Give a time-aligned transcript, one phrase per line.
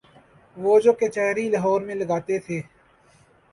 [0.57, 2.61] وہ جو کچہری لاہور میں لگاتے تھے۔